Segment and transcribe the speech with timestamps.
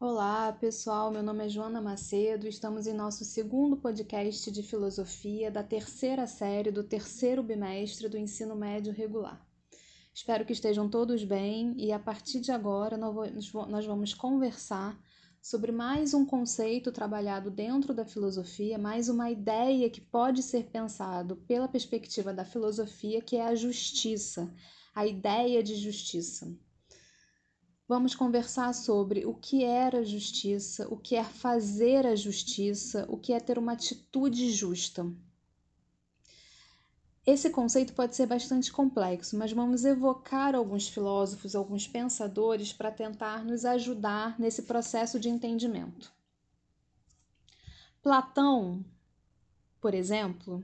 [0.00, 1.10] Olá, pessoal.
[1.10, 2.46] Meu nome é Joana Macedo.
[2.46, 8.54] Estamos em nosso segundo podcast de filosofia da terceira série do terceiro bimestre do ensino
[8.54, 9.44] médio regular.
[10.14, 14.96] Espero que estejam todos bem e a partir de agora nós vamos conversar
[15.42, 21.38] sobre mais um conceito trabalhado dentro da filosofia, mais uma ideia que pode ser pensado
[21.38, 24.48] pela perspectiva da filosofia, que é a justiça,
[24.94, 26.56] a ideia de justiça.
[27.88, 33.32] Vamos conversar sobre o que era justiça, o que é fazer a justiça, o que
[33.32, 35.10] é ter uma atitude justa.
[37.24, 43.42] Esse conceito pode ser bastante complexo, mas vamos evocar alguns filósofos, alguns pensadores para tentar
[43.42, 46.12] nos ajudar nesse processo de entendimento.
[48.02, 48.84] Platão,
[49.80, 50.62] por exemplo,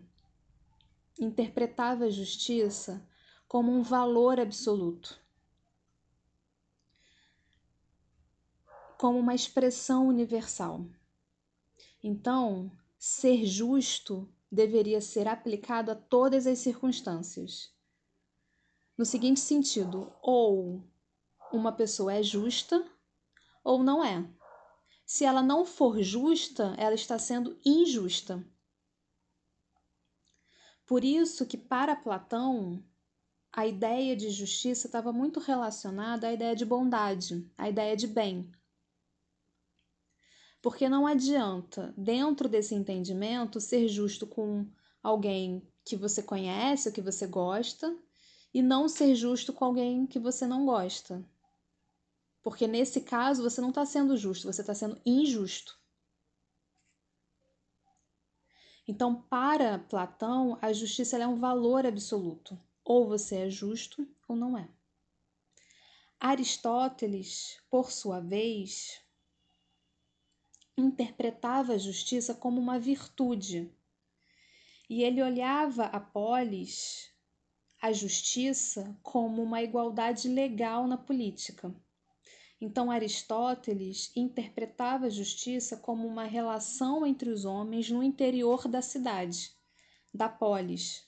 [1.19, 3.03] interpretava a justiça
[3.49, 5.24] como um valor absoluto
[9.05, 10.87] como uma expressão universal.
[12.03, 17.71] Então, ser justo deveria ser aplicado a todas as circunstâncias.
[18.97, 20.83] No seguinte sentido, ou
[21.53, 22.83] uma pessoa é justa
[23.63, 24.27] ou não é.
[25.05, 28.43] Se ela não for justa, ela está sendo injusta.
[30.87, 32.83] Por isso que para Platão,
[33.53, 38.51] a ideia de justiça estava muito relacionada à ideia de bondade, à ideia de bem.
[40.65, 44.67] Porque não adianta, dentro desse entendimento, ser justo com
[45.03, 47.95] alguém que você conhece que você gosta
[48.55, 51.23] e não ser justo com alguém que você não gosta.
[52.43, 55.79] Porque nesse caso você não está sendo justo, você está sendo injusto.
[58.89, 62.59] Então, para Platão, a justiça é um valor absoluto.
[62.83, 64.67] Ou você é justo ou não é.
[66.19, 69.04] Aristóteles, por sua vez,
[70.77, 73.71] interpretava a justiça como uma virtude.
[74.89, 77.11] E ele olhava a polis,
[77.81, 81.75] a justiça, como uma igualdade legal na política.
[82.61, 89.55] Então, Aristóteles interpretava a justiça como uma relação entre os homens no interior da cidade,
[90.13, 91.07] da polis.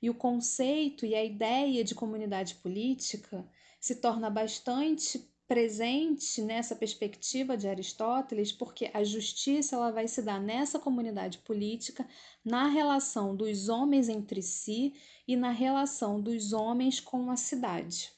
[0.00, 3.48] E o conceito e a ideia de comunidade política
[3.80, 10.40] se torna bastante presente nessa perspectiva de Aristóteles, porque a justiça ela vai se dar
[10.40, 12.06] nessa comunidade política,
[12.44, 14.94] na relação dos homens entre si
[15.26, 18.12] e na relação dos homens com a cidade.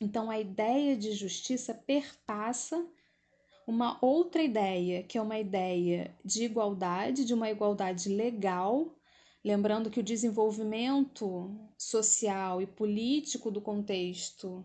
[0.00, 2.84] Então a ideia de justiça perpassa
[3.66, 8.94] uma outra ideia, que é uma ideia de igualdade, de uma igualdade legal,
[9.44, 14.64] lembrando que o desenvolvimento social e político do contexto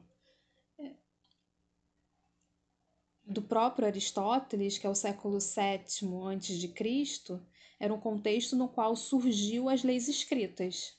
[3.28, 7.42] do próprio Aristóteles, que é o século VII a.C.,
[7.80, 10.98] era um contexto no qual surgiu as leis escritas.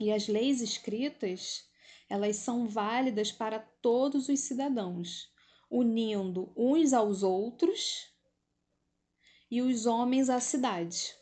[0.00, 1.64] E as leis escritas,
[2.08, 5.30] elas são válidas para todos os cidadãos,
[5.70, 8.12] unindo uns aos outros
[9.50, 11.14] e os homens à cidade.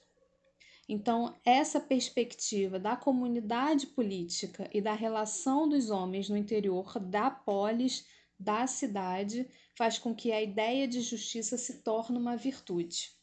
[0.88, 8.06] Então, essa perspectiva da comunidade política e da relação dos homens no interior da polis,
[8.38, 13.14] da cidade, faz com que a ideia de justiça se torne uma virtude.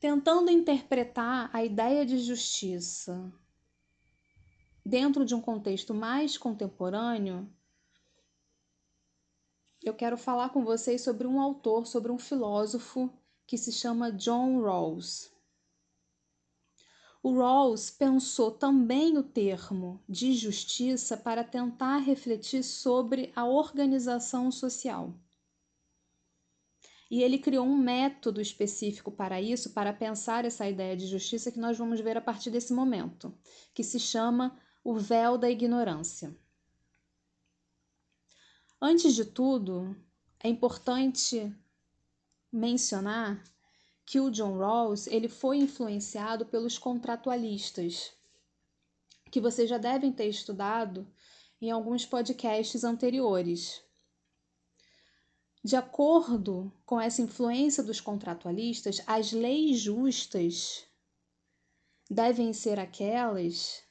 [0.00, 3.32] Tentando interpretar a ideia de justiça
[4.84, 7.52] dentro de um contexto mais contemporâneo,
[9.82, 13.12] eu quero falar com vocês sobre um autor, sobre um filósofo
[13.46, 15.32] que se chama John Rawls.
[17.28, 25.12] O Rawls pensou também o termo de justiça para tentar refletir sobre a organização social.
[27.10, 31.60] E ele criou um método específico para isso, para pensar essa ideia de justiça que
[31.60, 33.38] nós vamos ver a partir desse momento,
[33.74, 36.34] que se chama o véu da ignorância.
[38.80, 39.94] Antes de tudo,
[40.40, 41.54] é importante
[42.50, 43.44] mencionar
[44.08, 48.10] que o John Rawls ele foi influenciado pelos contratualistas,
[49.30, 51.06] que vocês já devem ter estudado
[51.60, 53.82] em alguns podcasts anteriores.
[55.62, 60.86] De acordo com essa influência dos contratualistas, as leis justas
[62.10, 63.82] devem ser aquelas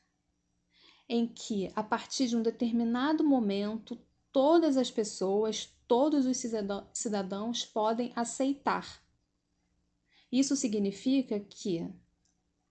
[1.07, 3.95] em que, a partir de um determinado momento,
[4.31, 6.43] todas as pessoas, todos os
[6.91, 9.05] cidadãos podem aceitar
[10.31, 11.87] isso significa que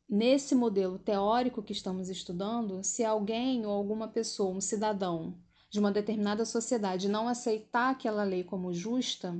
[0.08, 5.38] nesse modelo teórico que estamos estudando, se alguém ou alguma pessoa, um cidadão
[5.70, 9.38] de uma determinada sociedade não aceitar aquela lei como justa,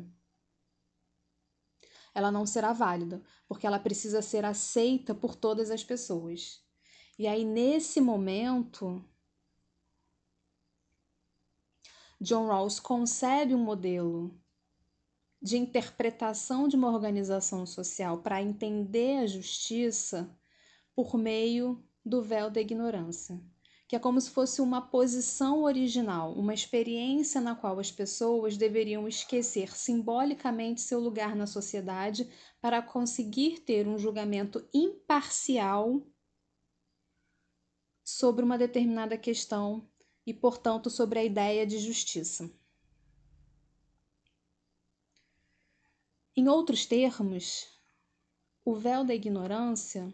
[2.14, 6.64] ela não será válida, porque ela precisa ser aceita por todas as pessoas.
[7.18, 9.04] E aí, nesse momento,
[12.20, 14.34] John Rawls concebe um modelo
[15.40, 20.30] de interpretação de uma organização social para entender a justiça
[20.94, 23.40] por meio do véu da ignorância
[23.88, 29.06] que é como se fosse uma posição original, uma experiência na qual as pessoas deveriam
[29.06, 32.28] esquecer simbolicamente seu lugar na sociedade
[32.60, 36.04] para conseguir ter um julgamento imparcial
[38.04, 39.88] sobre uma determinada questão
[40.26, 42.50] e, portanto, sobre a ideia de justiça.
[46.38, 47.66] Em outros termos,
[48.62, 50.12] o véu da ignorância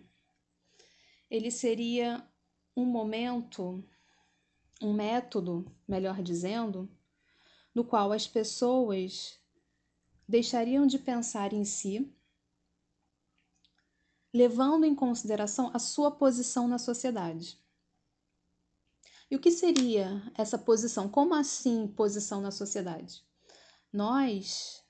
[1.28, 2.24] ele seria
[2.76, 3.82] um momento,
[4.80, 6.88] um método, melhor dizendo,
[7.74, 9.40] no qual as pessoas
[10.28, 12.14] deixariam de pensar em si,
[14.32, 17.58] levando em consideração a sua posição na sociedade.
[19.28, 21.08] E o que seria essa posição?
[21.08, 23.24] Como assim posição na sociedade?
[23.92, 24.81] Nós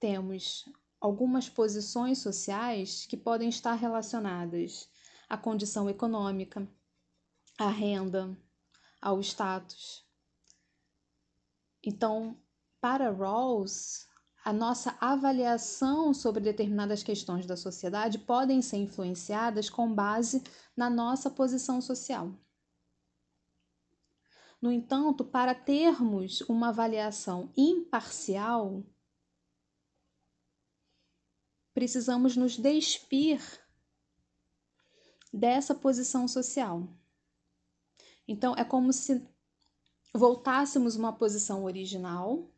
[0.00, 0.68] temos
[1.00, 4.88] algumas posições sociais que podem estar relacionadas
[5.28, 6.68] à condição econômica,
[7.58, 8.36] à renda,
[9.00, 10.04] ao status.
[11.82, 12.36] Então,
[12.80, 14.06] para Rawls,
[14.44, 20.42] a nossa avaliação sobre determinadas questões da sociedade podem ser influenciadas com base
[20.76, 22.32] na nossa posição social.
[24.60, 28.82] No entanto, para termos uma avaliação imparcial,
[31.78, 33.40] precisamos nos despir
[35.32, 36.88] dessa posição social.
[38.26, 39.24] Então, é como se
[40.12, 42.50] voltássemos uma posição original,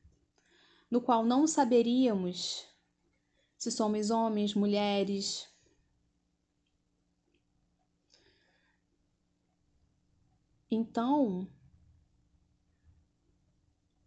[0.91, 2.67] no qual não saberíamos
[3.59, 5.47] se somos homens, mulheres.
[10.71, 11.47] Então,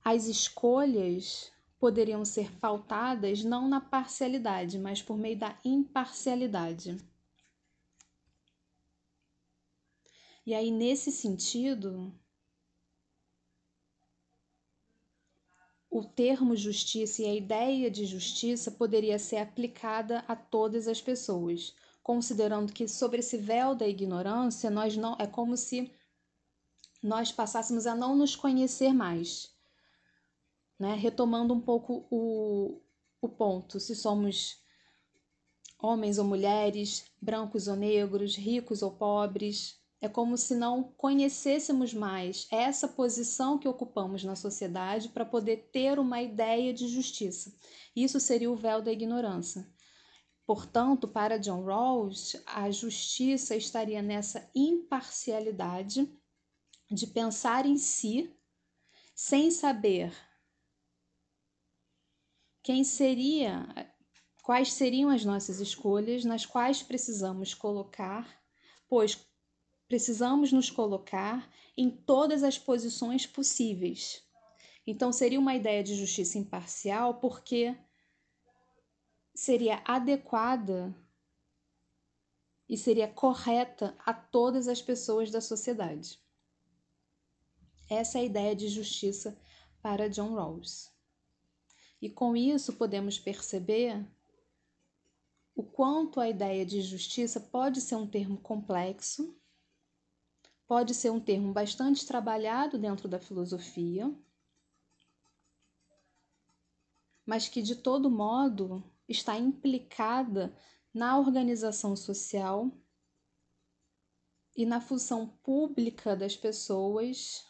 [0.03, 1.52] as escolhas
[1.83, 6.95] poderiam ser pautadas não na parcialidade, mas por meio da imparcialidade.
[10.45, 12.09] E aí, nesse sentido,
[15.89, 21.75] o termo justiça e a ideia de justiça poderia ser aplicada a todas as pessoas,
[22.01, 25.91] considerando que sobre esse véu da ignorância, nós não é como se
[27.03, 29.52] nós passássemos a não nos conhecer mais.
[30.83, 30.95] Né?
[30.95, 32.81] Retomando um pouco o,
[33.21, 34.61] o ponto, se somos
[35.81, 42.49] homens ou mulheres, brancos ou negros, ricos ou pobres, é como se não conhecêssemos mais
[42.51, 47.57] essa posição que ocupamos na sociedade para poder ter uma ideia de justiça.
[47.95, 49.65] Isso seria o véu da ignorância.
[50.45, 56.13] Portanto, para John Rawls, a justiça estaria nessa imparcialidade
[56.91, 58.29] de pensar em si
[59.15, 60.13] sem saber
[62.63, 63.67] quem seria,
[64.41, 68.41] quais seriam as nossas escolhas nas quais precisamos colocar,
[68.87, 69.19] pois
[69.89, 74.23] precisamos nos colocar em todas as posições possíveis.
[74.87, 77.75] Então, seria uma ideia de justiça imparcial porque
[79.35, 80.95] seria adequada
[82.69, 86.17] e seria correta a todas as pessoas da sociedade.
[87.89, 89.37] Essa é a ideia de justiça
[89.81, 90.92] para John Rawls.
[92.03, 94.05] E com isso podemos perceber
[95.55, 99.33] o quanto a ideia de justiça pode ser um termo complexo
[100.67, 104.13] pode ser um termo bastante trabalhado dentro da filosofia,
[107.25, 110.53] mas que de todo modo está implicada
[110.93, 112.69] na organização social
[114.57, 117.45] e na função pública das pessoas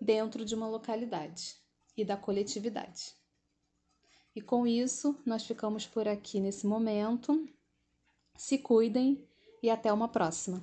[0.00, 1.56] dentro de uma localidade
[1.96, 3.23] e da coletividade.
[4.34, 7.48] E com isso, nós ficamos por aqui nesse momento.
[8.36, 9.24] Se cuidem
[9.62, 10.62] e até uma próxima.